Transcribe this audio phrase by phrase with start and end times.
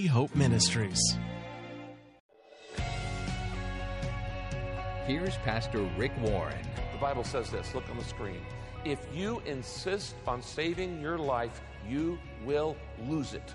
[0.00, 1.18] Hope Ministries.
[5.06, 6.56] Here's Pastor Rick Warren.
[6.94, 8.40] The Bible says this look on the screen.
[8.86, 12.74] If you insist on saving your life, you will
[13.06, 13.54] lose it.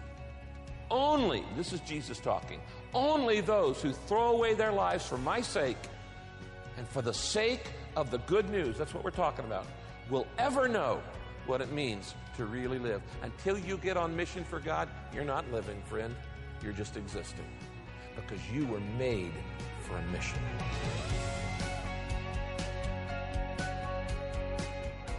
[0.92, 2.62] Only, this is Jesus talking,
[2.94, 5.78] only those who throw away their lives for my sake
[6.78, 9.66] and for the sake of the good news, that's what we're talking about,
[10.08, 11.02] will ever know
[11.48, 13.02] what it means to really live.
[13.23, 16.16] Until you get on mission for God, you're not living, friend.
[16.64, 17.45] You're just existing
[18.16, 19.34] because you were made
[19.82, 20.39] for a mission.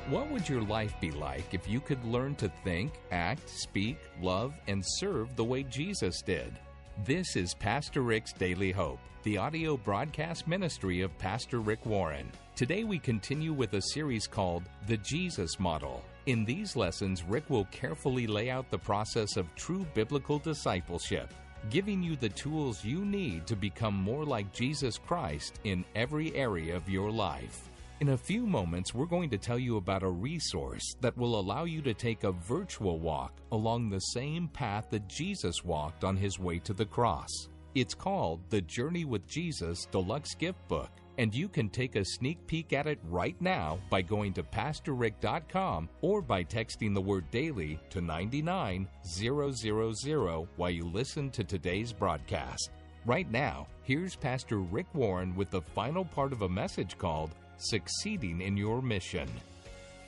[0.08, 4.54] What would your life be like if you could learn to think, act, speak, love,
[4.66, 6.58] and serve the way Jesus did?
[7.04, 12.30] This is Pastor Rick's Daily Hope, the audio broadcast ministry of Pastor Rick Warren.
[12.56, 16.02] Today we continue with a series called The Jesus Model.
[16.28, 21.32] In these lessons, Rick will carefully lay out the process of true biblical discipleship,
[21.70, 26.76] giving you the tools you need to become more like Jesus Christ in every area
[26.76, 27.70] of your life.
[28.00, 31.64] In a few moments, we're going to tell you about a resource that will allow
[31.64, 36.38] you to take a virtual walk along the same path that Jesus walked on his
[36.38, 37.30] way to the cross.
[37.74, 42.46] It's called the Journey with Jesus Deluxe Gift Book, and you can take a sneak
[42.46, 47.78] peek at it right now by going to PastorRick.com or by texting the word daily
[47.90, 52.70] to 99000 while you listen to today's broadcast.
[53.04, 58.40] Right now, here's Pastor Rick Warren with the final part of a message called succeeding
[58.40, 59.28] in your mission.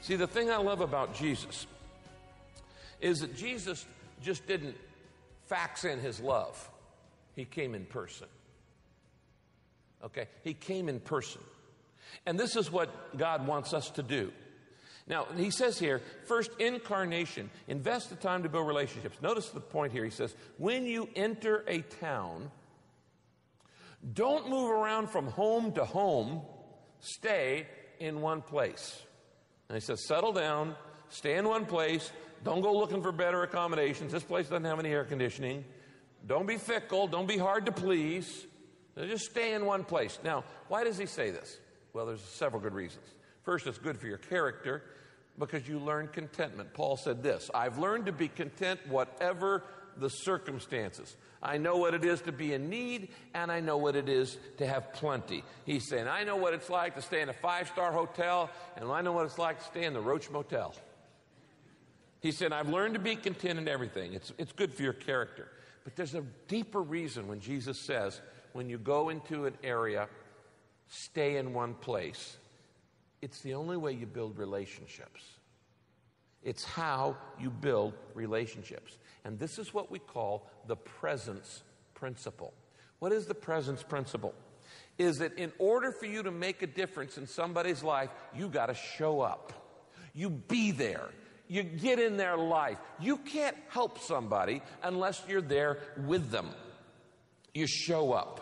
[0.02, 1.66] See, the thing I love about Jesus
[3.00, 3.86] is that Jesus
[4.22, 4.76] just didn't
[5.48, 6.70] fax in his love,
[7.34, 8.28] he came in person.
[10.04, 10.28] Okay?
[10.42, 11.42] He came in person.
[12.26, 14.32] And this is what God wants us to do.
[15.06, 17.50] Now, he says here, first, incarnation.
[17.66, 19.18] Invest the time to build relationships.
[19.20, 20.04] Notice the point here.
[20.04, 22.50] He says, when you enter a town,
[24.14, 26.42] don't move around from home to home
[27.00, 27.66] stay
[27.98, 29.02] in one place.
[29.68, 30.74] And he says, settle down,
[31.08, 32.10] stay in one place,
[32.44, 34.12] don't go looking for better accommodations.
[34.12, 35.64] This place doesn't have any air conditioning.
[36.26, 38.46] Don't be fickle, don't be hard to please.
[39.06, 40.18] Just stay in one place.
[40.24, 41.58] Now, why does he say this?
[41.92, 43.06] Well, there's several good reasons.
[43.44, 44.82] First, it's good for your character
[45.38, 46.74] because you learn contentment.
[46.74, 49.64] Paul said this I've learned to be content whatever
[49.96, 51.16] the circumstances.
[51.42, 54.36] I know what it is to be in need, and I know what it is
[54.58, 55.42] to have plenty.
[55.64, 58.90] He's saying, I know what it's like to stay in a five star hotel, and
[58.90, 60.74] I know what it's like to stay in the Roach Motel.
[62.20, 64.12] He said, I've learned to be content in everything.
[64.12, 65.48] It's, it's good for your character.
[65.84, 68.20] But there's a deeper reason when Jesus says,
[68.52, 70.08] when you go into an area,
[70.88, 72.36] stay in one place.
[73.22, 75.22] It's the only way you build relationships.
[76.42, 78.96] It's how you build relationships.
[79.24, 81.62] And this is what we call the presence
[81.94, 82.54] principle.
[82.98, 84.34] What is the presence principle?
[84.98, 88.66] Is that in order for you to make a difference in somebody's life, you got
[88.66, 89.52] to show up.
[90.14, 91.10] You be there.
[91.48, 92.78] You get in their life.
[93.00, 96.48] You can't help somebody unless you're there with them.
[97.52, 98.39] You show up.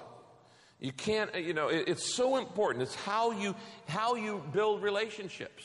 [0.80, 2.82] You can't, you know, it's so important.
[2.82, 3.56] It's how you
[3.88, 5.64] how you build relationships.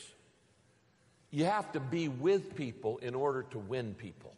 [1.30, 4.34] You have to be with people in order to win people.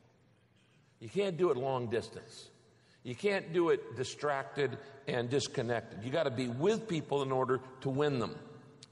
[1.01, 2.49] You can't do it long distance.
[3.03, 6.03] You can't do it distracted and disconnected.
[6.03, 8.35] You got to be with people in order to win them.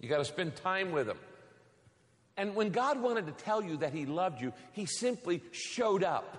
[0.01, 1.19] You got to spend time with them.
[2.37, 6.39] And when God wanted to tell you that He loved you, He simply showed up.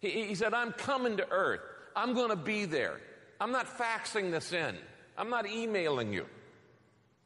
[0.00, 1.60] He, he said, I'm coming to earth.
[1.94, 3.00] I'm going to be there.
[3.40, 4.76] I'm not faxing this in,
[5.16, 6.26] I'm not emailing you.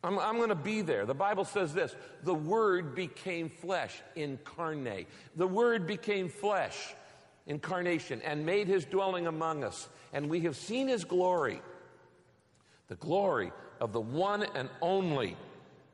[0.05, 1.07] I'm, I'm going to be there.
[1.07, 5.09] The Bible says this the Word became flesh, incarnate.
[5.35, 6.95] The Word became flesh
[7.47, 9.89] incarnation and made his dwelling among us.
[10.13, 11.61] And we have seen his glory,
[12.89, 15.37] the glory of the one and only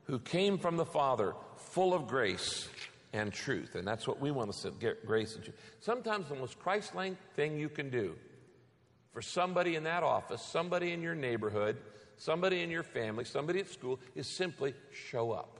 [0.05, 2.67] who came from the Father, full of grace
[3.13, 3.75] and truth.
[3.75, 5.57] And that's what we want to get grace and truth.
[5.79, 8.15] Sometimes the most Christ like thing you can do
[9.11, 11.77] for somebody in that office, somebody in your neighborhood,
[12.17, 15.59] somebody in your family, somebody at school is simply show up.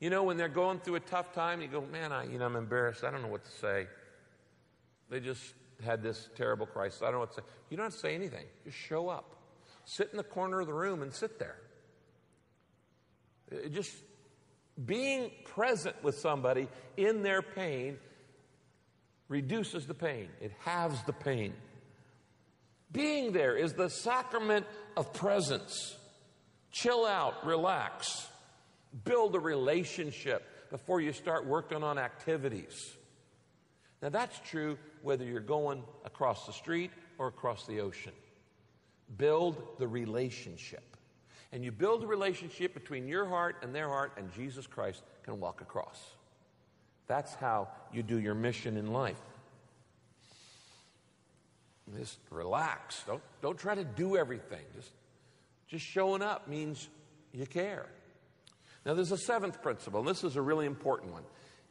[0.00, 2.46] You know, when they're going through a tough time, you go, man, I, you know,
[2.46, 3.04] I'm embarrassed.
[3.04, 3.86] I don't know what to say.
[5.08, 5.54] They just
[5.84, 7.02] had this terrible crisis.
[7.02, 7.46] I don't know what to say.
[7.70, 8.46] You don't have to say anything.
[8.64, 9.36] Just show up.
[9.84, 11.56] Sit in the corner of the room and sit there.
[13.50, 13.94] It just
[14.84, 17.98] being present with somebody in their pain
[19.32, 21.54] reduces the pain, it halves the pain.
[22.92, 25.96] Being there is the sacrament of presence.
[26.70, 28.28] Chill out, relax,
[29.04, 32.94] build a relationship before you start working on activities.
[34.02, 38.12] Now, that's true whether you're going across the street or across the ocean.
[39.16, 40.96] Build the relationship.
[41.52, 45.40] And you build a relationship between your heart and their heart, and Jesus Christ can
[45.40, 45.98] walk across.
[47.12, 49.20] That's how you do your mission in life.
[51.98, 53.04] Just relax.
[53.06, 54.64] Don't, don't try to do everything.
[54.74, 54.88] Just,
[55.68, 56.88] just showing up means
[57.34, 57.84] you care.
[58.86, 61.24] Now, there's a seventh principle, and this is a really important one.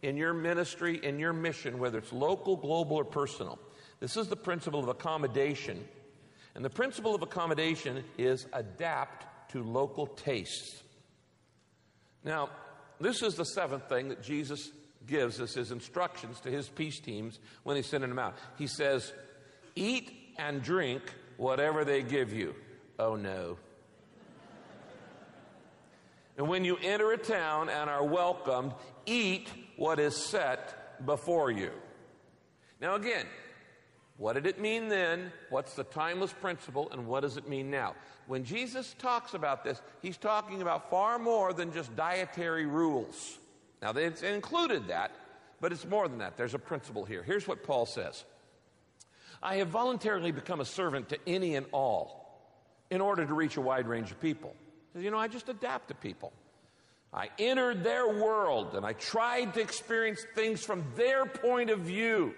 [0.04, 3.58] In your ministry, in your mission, whether it's local, global, or personal,
[4.00, 5.84] this is the principle of accommodation.
[6.54, 10.84] And the principle of accommodation is adapt to local tastes.
[12.24, 12.50] Now,
[13.00, 14.70] this is the seventh thing that Jesus
[15.08, 18.36] gives us his instructions to his peace teams when he's sending them out.
[18.58, 19.12] He says,
[19.76, 21.02] Eat and drink
[21.38, 22.56] whatever they give you.
[23.00, 23.58] Oh no.
[26.38, 28.74] and when you enter a town and are welcomed,
[29.06, 31.72] eat what is set before you.
[32.80, 33.26] Now, again,
[34.18, 35.32] what did it mean then?
[35.50, 36.90] What's the timeless principle?
[36.92, 37.96] And what does it mean now?
[38.28, 43.40] When Jesus talks about this, he's talking about far more than just dietary rules.
[43.82, 45.12] Now, it's included that,
[45.60, 46.38] but it's more than that.
[46.38, 47.24] There's a principle here.
[47.24, 48.24] Here's what Paul says
[49.42, 52.22] I have voluntarily become a servant to any and all
[52.90, 54.54] in order to reach a wide range of people.
[54.96, 56.34] You know, I just adapt to people.
[57.14, 62.34] I entered their world and I tried to experience things from their point of view.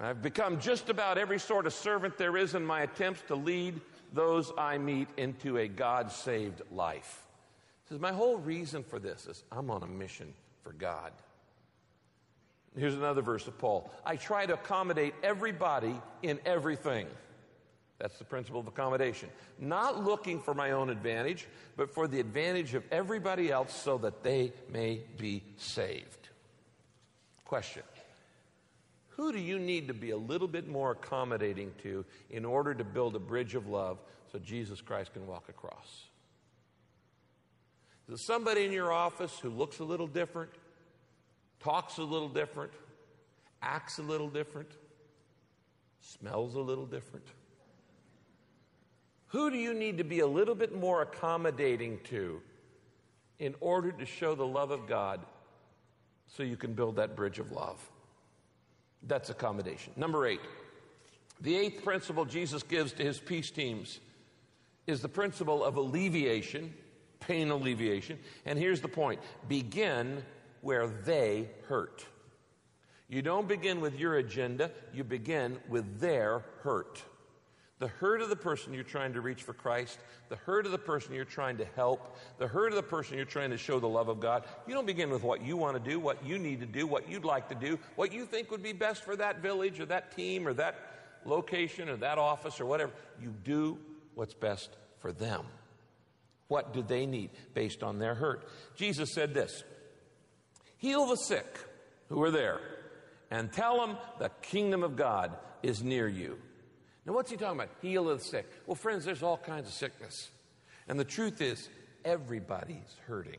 [0.00, 3.80] I've become just about every sort of servant there is in my attempts to lead
[4.12, 7.27] those I meet into a God saved life.
[7.88, 11.12] Says, My whole reason for this is I'm on a mission for God.
[12.76, 17.06] Here's another verse of Paul I try to accommodate everybody in everything.
[17.98, 19.28] That's the principle of accommodation.
[19.58, 24.22] Not looking for my own advantage, but for the advantage of everybody else so that
[24.22, 26.28] they may be saved.
[27.44, 27.82] Question
[29.08, 32.84] Who do you need to be a little bit more accommodating to in order to
[32.84, 33.98] build a bridge of love
[34.30, 36.04] so Jesus Christ can walk across?
[38.08, 40.50] Is it somebody in your office who looks a little different,
[41.60, 42.72] talks a little different,
[43.60, 44.70] acts a little different,
[46.00, 47.26] smells a little different?
[49.28, 52.40] Who do you need to be a little bit more accommodating to
[53.38, 55.20] in order to show the love of God
[56.28, 57.78] so you can build that bridge of love?
[59.02, 59.92] That's accommodation.
[59.96, 60.40] Number eight,
[61.42, 64.00] the eighth principle Jesus gives to his peace teams
[64.86, 66.72] is the principle of alleviation,
[67.28, 68.18] pain alleviation.
[68.46, 70.24] And here's the point begin
[70.62, 72.04] where they hurt.
[73.08, 77.02] You don't begin with your agenda, you begin with their hurt.
[77.78, 80.78] The hurt of the person you're trying to reach for Christ, the hurt of the
[80.78, 83.88] person you're trying to help, the hurt of the person you're trying to show the
[83.88, 84.44] love of God.
[84.66, 87.08] You don't begin with what you want to do, what you need to do, what
[87.08, 90.14] you'd like to do, what you think would be best for that village or that
[90.16, 90.74] team or that
[91.24, 92.90] location or that office or whatever.
[93.22, 93.78] You do
[94.16, 95.44] what's best for them.
[96.48, 98.48] What do they need based on their hurt?
[98.74, 99.62] Jesus said this
[100.78, 101.58] Heal the sick
[102.08, 102.60] who are there
[103.30, 106.38] and tell them the kingdom of God is near you.
[107.04, 107.70] Now, what's he talking about?
[107.80, 108.46] Heal the sick.
[108.66, 110.30] Well, friends, there's all kinds of sickness.
[110.88, 111.68] And the truth is,
[112.04, 113.38] everybody's hurting.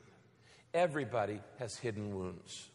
[0.74, 2.70] Everybody has hidden wounds.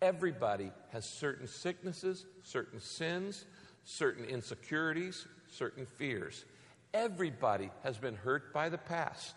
[0.00, 3.44] Everybody has certain sicknesses, certain sins,
[3.84, 6.44] certain insecurities, certain fears.
[6.94, 9.34] Everybody has been hurt by the past.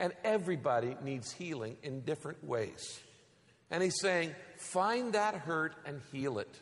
[0.00, 2.98] And everybody needs healing in different ways.
[3.70, 6.58] And he's saying, find that hurt and heal it.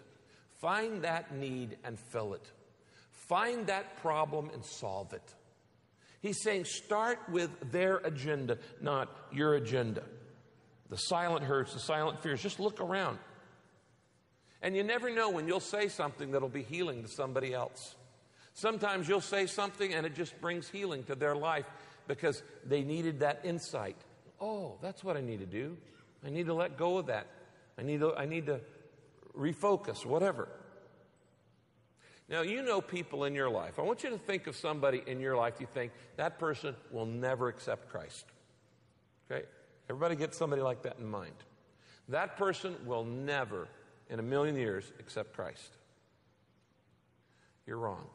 [0.60, 2.44] Find that need and fill it.
[3.12, 5.22] Find that problem and solve it.
[6.20, 10.02] He's saying start with their agenda, not your agenda.
[10.90, 12.42] The silent hurts, the silent fears.
[12.42, 13.18] Just look around.
[14.62, 17.94] And you never know when you'll say something that'll be healing to somebody else.
[18.54, 21.66] Sometimes you'll say something and it just brings healing to their life
[22.08, 23.96] because they needed that insight.
[24.40, 25.76] Oh, that's what I need to do.
[26.24, 27.26] I need to let go of that.
[27.78, 28.60] I need to, I need to
[29.36, 30.48] refocus, whatever.
[32.28, 33.78] Now, you know people in your life.
[33.78, 37.06] I want you to think of somebody in your life you think that person will
[37.06, 38.26] never accept Christ.
[39.30, 39.46] Okay?
[39.88, 41.32] Everybody get somebody like that in mind.
[42.08, 43.68] That person will never
[44.10, 45.70] in a million years accept Christ.
[47.66, 48.06] You're wrong.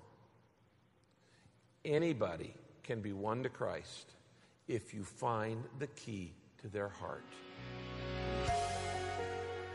[1.86, 4.14] Anybody can be won to Christ
[4.68, 7.24] if you find the key to their heart.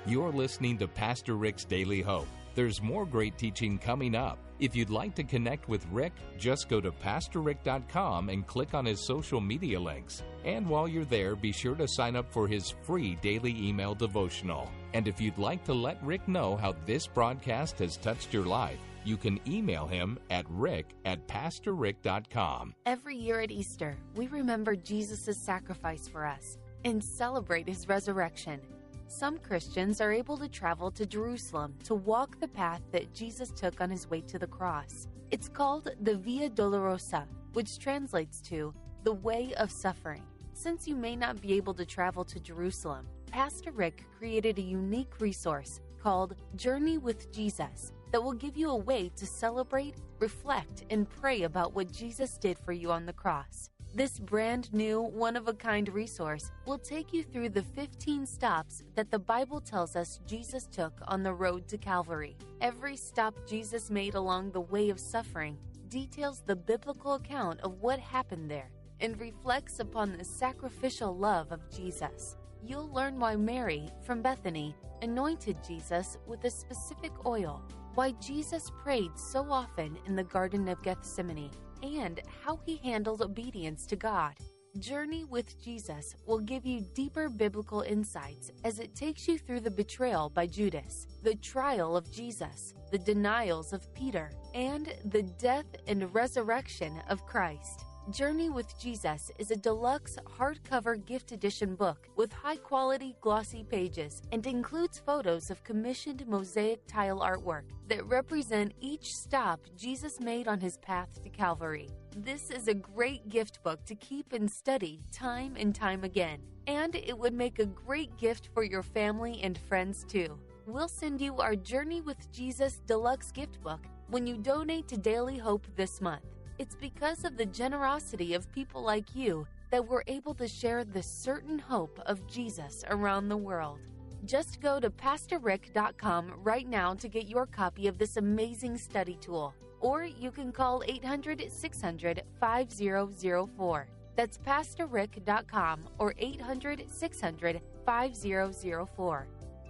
[0.06, 2.28] You're listening to Pastor Rick's Daily Hope.
[2.54, 4.38] There's more great teaching coming up.
[4.58, 9.06] If you'd like to connect with Rick, just go to PastorRick.com and click on his
[9.06, 10.24] social media links.
[10.44, 14.68] And while you're there, be sure to sign up for his free daily email devotional.
[14.94, 18.78] And if you'd like to let Rick know how this broadcast has touched your life,
[19.08, 22.74] you can email him at rick at pastorrick.com.
[22.84, 28.60] Every year at Easter, we remember Jesus' sacrifice for us and celebrate his resurrection.
[29.06, 33.80] Some Christians are able to travel to Jerusalem to walk the path that Jesus took
[33.80, 35.08] on his way to the cross.
[35.30, 38.74] It's called the Via Dolorosa, which translates to
[39.04, 40.22] the way of suffering.
[40.52, 45.20] Since you may not be able to travel to Jerusalem, Pastor Rick created a unique
[45.20, 51.08] resource called Journey with Jesus that will give you a way to celebrate, reflect, and
[51.08, 53.70] pray about what Jesus did for you on the cross.
[53.94, 58.82] This brand new, one of a kind resource will take you through the 15 stops
[58.94, 62.36] that the Bible tells us Jesus took on the road to Calvary.
[62.60, 65.56] Every stop Jesus made along the way of suffering
[65.88, 71.60] details the biblical account of what happened there and reflects upon the sacrificial love of
[71.74, 72.36] Jesus.
[72.64, 77.62] You'll learn why Mary, from Bethany, anointed Jesus with a specific oil,
[77.98, 81.50] why Jesus prayed so often in the Garden of Gethsemane
[81.82, 84.34] and how he handled obedience to God.
[84.78, 89.70] Journey with Jesus will give you deeper biblical insights as it takes you through the
[89.72, 96.14] betrayal by Judas, the trial of Jesus, the denials of Peter, and the death and
[96.14, 97.84] resurrection of Christ.
[98.10, 104.22] Journey with Jesus is a deluxe hardcover gift edition book with high quality glossy pages
[104.32, 110.58] and includes photos of commissioned mosaic tile artwork that represent each stop Jesus made on
[110.58, 111.90] his path to Calvary.
[112.16, 116.94] This is a great gift book to keep and study time and time again, and
[116.94, 120.38] it would make a great gift for your family and friends too.
[120.64, 125.36] We'll send you our Journey with Jesus deluxe gift book when you donate to Daily
[125.36, 126.24] Hope this month.
[126.58, 131.02] It's because of the generosity of people like you that we're able to share the
[131.02, 133.78] certain hope of Jesus around the world.
[134.24, 139.54] Just go to PastorRick.com right now to get your copy of this amazing study tool,
[139.80, 143.88] or you can call 800 600 5004.
[144.16, 149.26] That's PastorRick.com or 800 600 5004.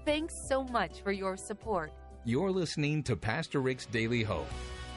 [0.06, 1.92] Thanks so much for your support.
[2.24, 4.48] You're listening to Pastor Rick's Daily Hope.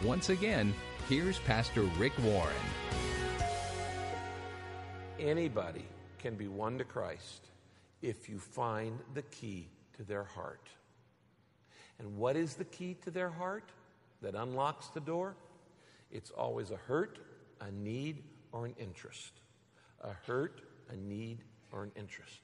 [0.03, 0.73] Once again,
[1.11, 2.55] here's Pastor Rick Warren.
[5.19, 5.83] Anybody
[6.19, 7.49] can be won to Christ
[8.01, 10.69] if you find the key to their heart.
[11.99, 13.73] And what is the key to their heart
[14.21, 15.35] that unlocks the door?
[16.13, 17.19] It's always a hurt,
[17.59, 19.33] a need, or an interest.
[20.05, 21.39] A hurt, a need,
[21.73, 22.39] or an interest.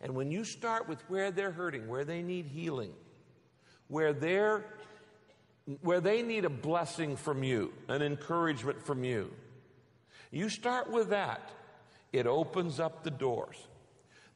[0.00, 2.92] And when you start with where they're hurting, where they need healing,
[3.88, 4.64] where they're
[5.82, 9.32] where they need a blessing from you, an encouragement from you.
[10.30, 11.50] You start with that,
[12.12, 13.56] it opens up the doors.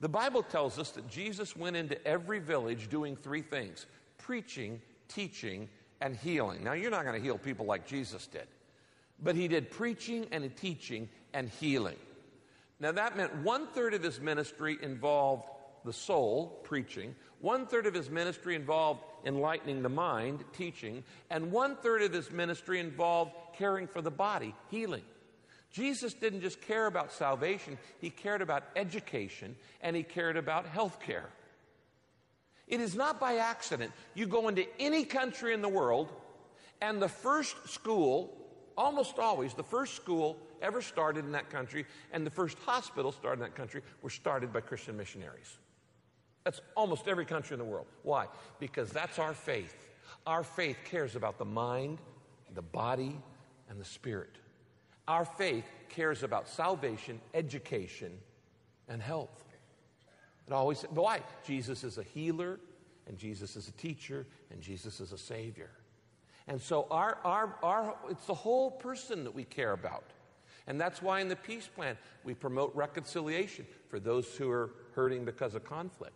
[0.01, 3.87] The Bible tells us that Jesus went into every village doing three things
[4.19, 5.69] preaching, teaching,
[6.01, 6.65] and healing.
[6.65, 8.47] Now, you're not going to heal people like Jesus did,
[9.23, 11.97] but he did preaching and teaching and healing.
[12.81, 15.49] Now, that meant one third of his ministry involved
[15.85, 21.77] the soul, preaching, one third of his ministry involved enlightening the mind, teaching, and one
[21.77, 25.03] third of his ministry involved caring for the body, healing.
[25.71, 30.99] Jesus didn't just care about salvation, he cared about education and he cared about health
[31.01, 31.31] care.
[32.67, 33.93] It is not by accident.
[34.15, 36.09] You go into any country in the world,
[36.81, 38.33] and the first school,
[38.77, 43.43] almost always, the first school ever started in that country, and the first hospital started
[43.43, 45.59] in that country, were started by Christian missionaries.
[46.45, 47.87] That's almost every country in the world.
[48.03, 48.27] Why?
[48.59, 49.75] Because that's our faith.
[50.27, 51.99] Our faith cares about the mind,
[52.55, 53.19] the body,
[53.69, 54.37] and the spirit.
[55.07, 58.13] Our faith cares about salvation, education,
[58.89, 59.45] and health.
[60.47, 61.21] It always, why?
[61.45, 62.59] Jesus is a healer,
[63.07, 65.71] and Jesus is a teacher, and Jesus is a savior.
[66.49, 70.05] And so our, our, our, it's the whole person that we care about.
[70.67, 75.25] And that's why in the peace plan we promote reconciliation for those who are hurting
[75.25, 76.15] because of conflict.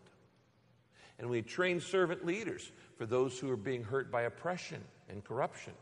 [1.18, 5.72] And we train servant leaders for those who are being hurt by oppression and corruption.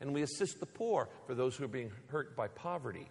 [0.00, 3.08] And we assist the poor for those who are being hurt by poverty.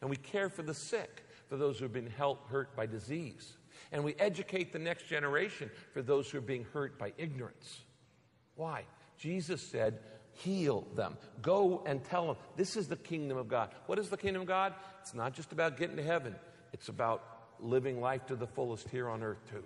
[0.00, 3.56] And we care for the sick for those who have been hurt by disease.
[3.92, 7.80] And we educate the next generation for those who are being hurt by ignorance.
[8.56, 8.84] Why?
[9.18, 9.98] Jesus said,
[10.32, 11.16] heal them.
[11.42, 13.70] Go and tell them this is the kingdom of God.
[13.86, 14.74] What is the kingdom of God?
[15.00, 16.34] It's not just about getting to heaven,
[16.72, 17.22] it's about
[17.60, 19.62] living life to the fullest here on earth, too,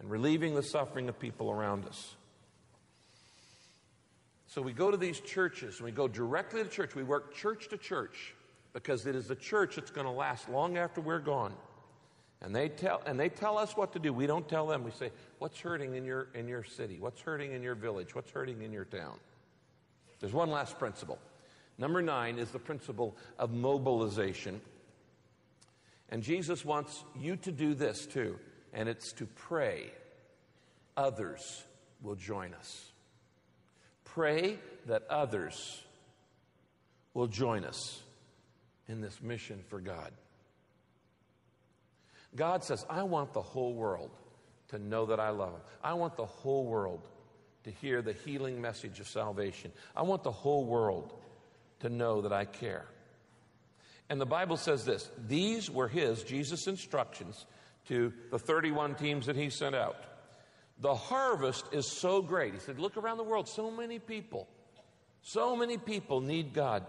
[0.00, 2.16] and relieving the suffering of people around us.
[4.48, 6.96] So we go to these churches and we go directly to church.
[6.96, 8.34] We work church to church
[8.72, 11.54] because it is the church that's going to last long after we're gone.
[12.42, 14.12] And they tell and they tell us what to do.
[14.12, 14.82] We don't tell them.
[14.82, 16.98] We say, "What's hurting in your in your city?
[16.98, 18.14] What's hurting in your village?
[18.14, 19.20] What's hurting in your town?"
[20.20, 21.18] There's one last principle.
[21.76, 24.60] Number 9 is the principle of mobilization.
[26.08, 28.38] And Jesus wants you to do this too,
[28.72, 29.90] and it's to pray
[30.96, 31.64] others
[32.02, 32.90] will join us.
[34.04, 35.82] Pray that others
[37.14, 38.00] will join us
[38.88, 40.12] in this mission for God.
[42.34, 44.10] God says, I want the whole world
[44.68, 45.62] to know that I love them.
[45.82, 47.06] I want the whole world
[47.64, 49.72] to hear the healing message of salvation.
[49.96, 51.12] I want the whole world
[51.80, 52.86] to know that I care.
[54.08, 57.46] And the Bible says this these were his, Jesus' instructions
[57.88, 59.96] to the 31 teams that he sent out.
[60.80, 62.54] The harvest is so great.
[62.54, 64.48] He said, Look around the world, so many people,
[65.22, 66.84] so many people need God,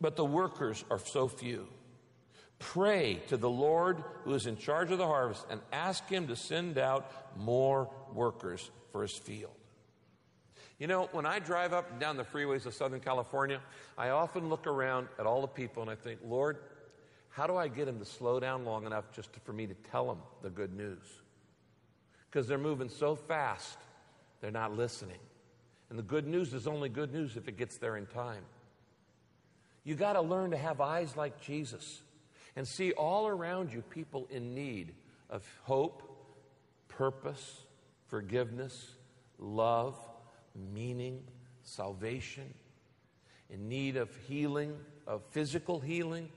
[0.00, 1.66] but the workers are so few.
[2.58, 6.36] Pray to the Lord who is in charge of the harvest and ask him to
[6.36, 9.52] send out more workers for his field.
[10.78, 13.60] You know, when I drive up and down the freeways of Southern California,
[13.96, 16.58] I often look around at all the people and I think, Lord,
[17.30, 19.74] how do I get them to slow down long enough just to, for me to
[19.90, 21.04] tell them the good news?
[22.28, 23.78] Because they're moving so fast,
[24.40, 25.18] they're not listening.
[25.88, 28.44] And the good news is only good news if it gets there in time.
[29.84, 32.02] You got to learn to have eyes like Jesus
[32.56, 34.94] and see all around you people in need
[35.28, 36.02] of hope,
[36.88, 37.64] purpose,
[38.08, 38.94] forgiveness,
[39.38, 39.96] love,
[40.74, 41.22] meaning,
[41.62, 42.52] salvation,
[43.48, 44.76] in need of healing,
[45.06, 46.28] of physical healing,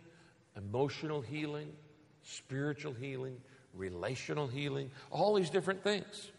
[0.57, 1.71] emotional healing,
[2.23, 3.37] spiritual healing,
[3.73, 6.31] relational healing, all these different things.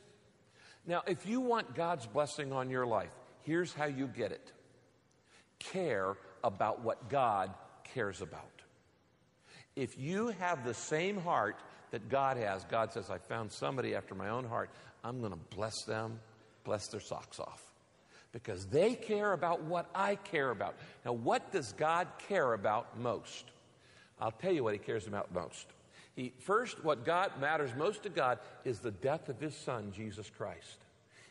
[0.86, 4.52] Now, if you want God's blessing on your life, here's how you get it
[5.58, 8.42] care about what God cares about.
[9.76, 11.56] If you have the same heart
[11.90, 14.70] that God has, God says, I found somebody after my own heart.
[15.02, 16.18] I'm going to bless them,
[16.64, 17.62] bless their socks off.
[18.32, 20.74] Because they care about what I care about.
[21.04, 23.44] Now, what does God care about most?
[24.20, 25.66] I'll tell you what He cares about most.
[26.14, 30.30] He, first, what God matters most to God is the death of His Son, Jesus
[30.30, 30.78] Christ.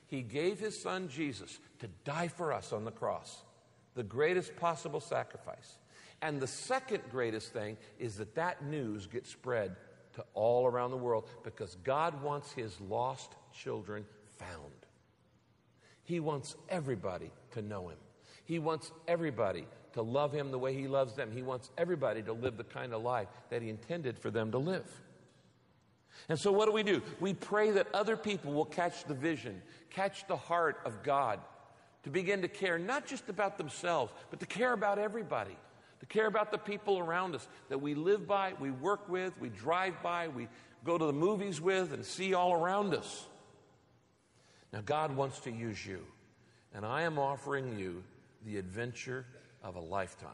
[0.08, 3.43] He gave His Son, Jesus, to die for us on the cross,
[3.96, 5.78] the greatest possible sacrifice.
[6.22, 9.76] And the second greatest thing is that that news gets spread
[10.13, 14.06] to all around the world because God wants his lost children
[14.38, 14.72] found.
[16.04, 17.98] He wants everybody to know him.
[18.46, 21.32] He wants everybody to love him the way he loves them.
[21.32, 24.58] He wants everybody to live the kind of life that he intended for them to
[24.58, 24.86] live.
[26.29, 27.01] And so, what do we do?
[27.19, 31.39] We pray that other people will catch the vision, catch the heart of God,
[32.03, 35.58] to begin to care not just about themselves, but to care about everybody
[36.03, 39.47] to care about the people around us that we live by, we work with, we
[39.47, 40.49] drive by, we
[40.84, 43.25] go to the movies with, and see all around us.
[44.73, 46.06] Now, God wants to use you,
[46.73, 48.03] and I am offering you
[48.45, 49.25] the adventure
[49.63, 50.32] of a lifetime.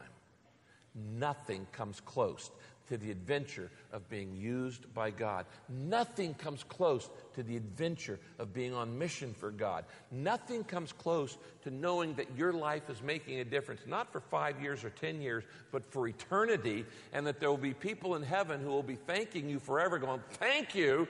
[0.94, 2.50] Nothing comes close
[2.90, 5.46] to the adventure of being used by God.
[5.68, 9.84] Nothing comes close to the adventure of being on mission for God.
[10.10, 14.60] Nothing comes close to knowing that your life is making a difference, not for five
[14.60, 18.60] years or 10 years, but for eternity, and that there will be people in heaven
[18.60, 21.06] who will be thanking you forever, going, Thank you,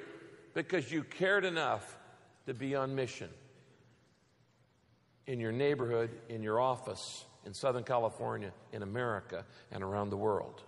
[0.52, 1.96] because you cared enough
[2.46, 3.30] to be on mission
[5.26, 10.62] in your neighborhood, in your office, in Southern California, in America, and around the world.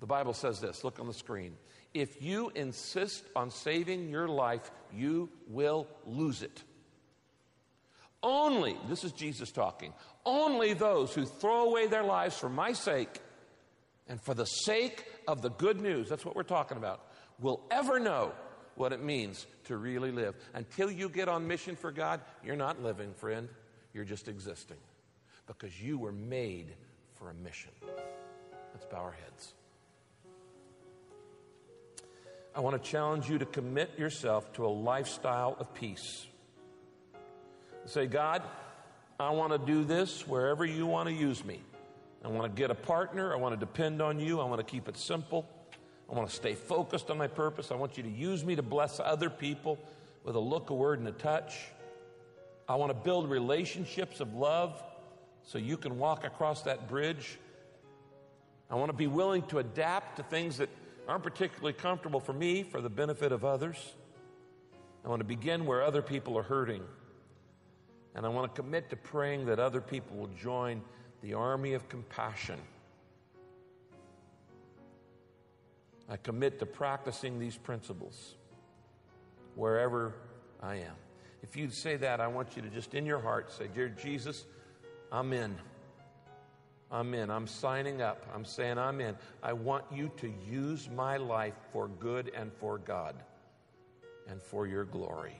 [0.00, 1.56] The Bible says this look on the screen.
[1.94, 6.62] If you insist on saving your life, you will lose it.
[8.22, 9.92] Only, this is Jesus talking,
[10.24, 13.20] only those who throw away their lives for my sake
[14.08, 17.06] and for the sake of the good news, that's what we're talking about,
[17.40, 18.32] will ever know
[18.74, 20.34] what it means to really live.
[20.54, 23.48] Until you get on mission for God, you're not living, friend.
[23.92, 24.78] You're just existing
[25.58, 26.74] because you were made
[27.14, 27.70] for a mission.
[28.72, 29.52] Let's bow our heads.
[32.54, 36.26] I want to challenge you to commit yourself to a lifestyle of peace.
[37.86, 38.42] Say, God,
[39.18, 41.60] I want to do this wherever you want to use me.
[42.24, 43.32] I want to get a partner.
[43.32, 44.40] I want to depend on you.
[44.40, 45.48] I want to keep it simple.
[46.10, 47.70] I want to stay focused on my purpose.
[47.70, 49.78] I want you to use me to bless other people
[50.24, 51.58] with a look, a word, and a touch.
[52.68, 54.82] I want to build relationships of love
[55.44, 57.38] so you can walk across that bridge.
[58.70, 60.68] I want to be willing to adapt to things that
[61.08, 63.94] aren't particularly comfortable for me for the benefit of others.
[65.04, 66.82] I want to begin where other people are hurting.
[68.14, 70.82] And I want to commit to praying that other people will join
[71.22, 72.58] the army of compassion.
[76.08, 78.34] I commit to practicing these principles
[79.54, 80.14] wherever
[80.62, 80.94] I am.
[81.42, 84.44] If you'd say that, I want you to just in your heart say, Dear Jesus,
[85.12, 85.54] I'm in.
[86.90, 87.30] I'm in.
[87.30, 88.26] I'm signing up.
[88.34, 89.14] I'm saying I'm in.
[89.42, 93.14] I want you to use my life for good and for God
[94.26, 95.38] and for your glory.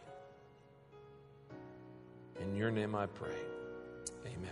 [2.40, 3.36] In your name I pray.
[4.26, 4.50] Amen.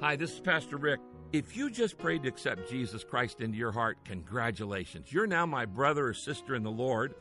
[0.00, 1.00] Hi, this is Pastor Rick.
[1.36, 5.12] If you just prayed to accept Jesus Christ into your heart, congratulations.
[5.12, 7.14] You're now my brother or sister in the Lord,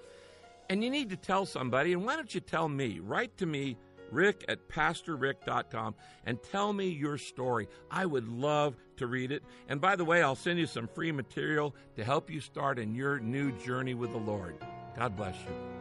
[0.69, 1.91] and you need to tell somebody.
[1.91, 2.99] And why don't you tell me?
[3.01, 3.75] Write to me,
[4.12, 7.67] rick at pastorrick.com, and tell me your story.
[7.91, 9.43] I would love to read it.
[9.67, 12.95] And by the way, I'll send you some free material to help you start in
[12.95, 14.56] your new journey with the Lord.
[14.95, 15.74] God bless you.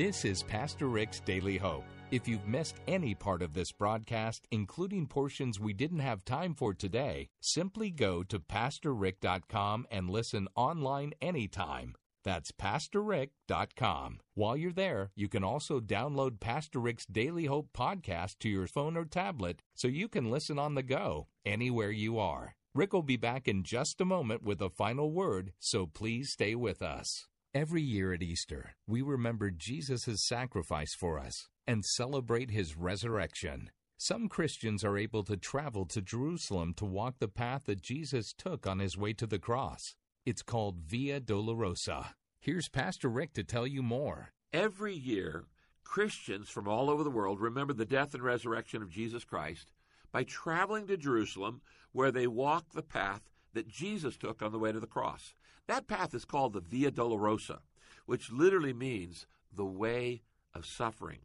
[0.00, 1.84] This is Pastor Rick's Daily Hope.
[2.10, 6.72] If you've missed any part of this broadcast, including portions we didn't have time for
[6.72, 11.96] today, simply go to PastorRick.com and listen online anytime.
[12.24, 14.20] That's PastorRick.com.
[14.32, 18.96] While you're there, you can also download Pastor Rick's Daily Hope podcast to your phone
[18.96, 22.54] or tablet so you can listen on the go, anywhere you are.
[22.74, 26.54] Rick will be back in just a moment with a final word, so please stay
[26.54, 27.26] with us.
[27.52, 33.70] Every year at Easter, we remember Jesus' sacrifice for us and celebrate his resurrection.
[33.96, 38.68] Some Christians are able to travel to Jerusalem to walk the path that Jesus took
[38.68, 39.96] on his way to the cross.
[40.24, 42.10] It's called Via Dolorosa.
[42.38, 44.30] Here's Pastor Rick to tell you more.
[44.52, 45.46] Every year,
[45.82, 49.66] Christians from all over the world remember the death and resurrection of Jesus Christ
[50.12, 54.72] by traveling to Jerusalem where they walk the path that Jesus took on the way
[54.72, 55.34] to the cross.
[55.66, 57.60] That path is called the Via Dolorosa,
[58.06, 60.22] which literally means the way
[60.54, 61.20] of suffering.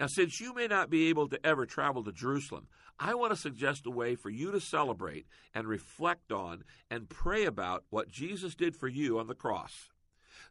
[0.00, 2.68] Now, since you may not be able to ever travel to Jerusalem,
[3.00, 7.44] I want to suggest a way for you to celebrate and reflect on and pray
[7.44, 9.88] about what Jesus did for you on the cross.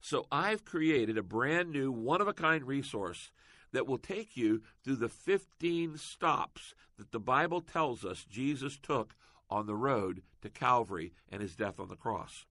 [0.01, 3.31] So I've created a brand new one of a kind resource
[3.71, 9.15] that will take you through the 15 stops that the Bible tells us Jesus took
[9.49, 12.45] on the road to Calvary and his death on the cross.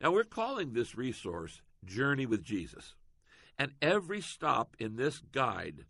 [0.00, 2.94] Now, we're calling this resource Journey with Jesus.
[3.58, 5.86] And every stop in this guide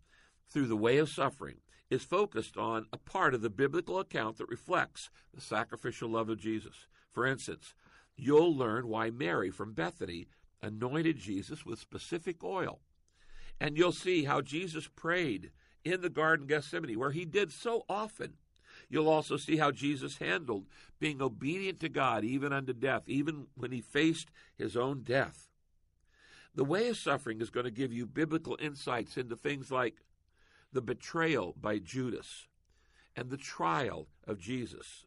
[0.49, 1.57] through the way of suffering
[1.89, 6.39] is focused on a part of the biblical account that reflects the sacrificial love of
[6.39, 6.87] Jesus.
[7.11, 7.73] For instance,
[8.15, 10.27] you'll learn why Mary from Bethany
[10.61, 12.79] anointed Jesus with specific oil.
[13.59, 15.51] And you'll see how Jesus prayed
[15.83, 18.33] in the Garden of Gethsemane, where he did so often
[18.89, 20.65] You'll also see how Jesus handled
[20.99, 25.49] being obedient to God even unto death, even when he faced his own death.
[26.55, 29.95] The way of suffering is going to give you biblical insights into things like
[30.73, 32.47] the betrayal by Judas,
[33.15, 35.05] and the trial of Jesus,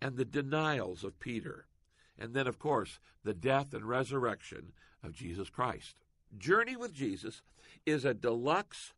[0.00, 1.66] and the denials of Peter,
[2.18, 5.96] and then, of course, the death and resurrection of Jesus Christ.
[6.36, 7.42] Journey with Jesus
[7.86, 8.92] is a deluxe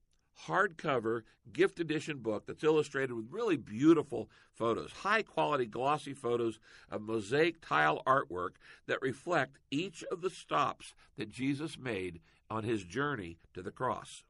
[0.46, 6.58] hardcover gift edition book that's illustrated with really beautiful photos, high quality glossy photos
[6.90, 8.50] of mosaic tile artwork
[8.86, 14.24] that reflect each of the stops that Jesus made on his journey to the cross.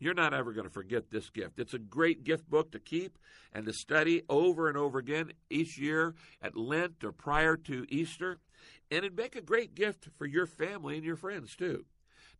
[0.00, 1.58] You're not ever going to forget this gift.
[1.58, 3.18] It's a great gift book to keep
[3.52, 8.38] and to study over and over again each year at Lent or prior to Easter.
[8.90, 11.84] And it'd make a great gift for your family and your friends, too.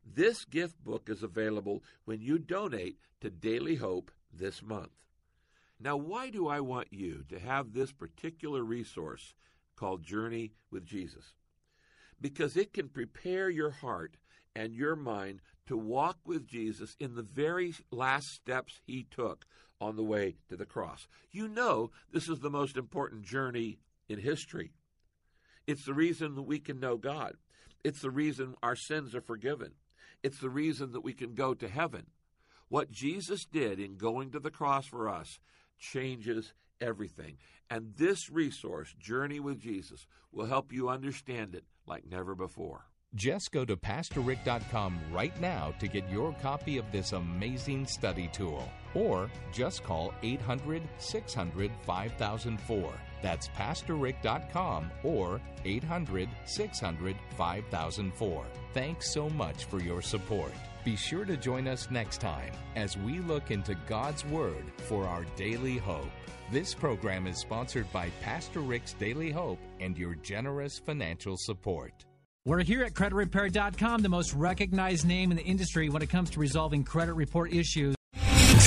[0.04, 4.90] This gift book is available when you donate to Daily Hope this month.
[5.80, 9.34] Now, why do I want you to have this particular resource
[9.76, 11.34] called Journey with Jesus?
[12.20, 14.16] Because it can prepare your heart
[14.56, 19.46] and your mind to walk with Jesus in the very last steps he took
[19.80, 21.06] on the way to the cross.
[21.30, 24.72] You know, this is the most important journey in history.
[25.66, 27.34] It's the reason that we can know God.
[27.84, 29.72] It's the reason our sins are forgiven.
[30.22, 32.06] It's the reason that we can go to heaven.
[32.68, 35.38] What Jesus did in going to the cross for us
[35.78, 37.38] changes everything.
[37.70, 42.86] And this resource, Journey with Jesus, will help you understand it like never before.
[43.14, 48.68] Just go to PastorRick.com right now to get your copy of this amazing study tool.
[48.94, 52.94] Or just call 800 600 5004.
[53.22, 58.46] That's PastorRick.com or 800 600 5004.
[58.74, 60.52] Thanks so much for your support.
[60.84, 65.24] Be sure to join us next time as we look into God's Word for our
[65.36, 66.08] daily hope.
[66.50, 71.92] This program is sponsored by Pastor Rick's Daily Hope and your generous financial support.
[72.46, 76.40] We're here at CreditRepair.com, the most recognized name in the industry when it comes to
[76.40, 77.97] resolving credit report issues.